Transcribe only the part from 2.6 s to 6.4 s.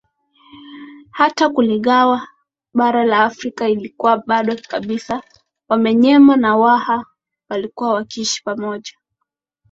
bara la Afrika ilikuwa bado kabisa wamanyema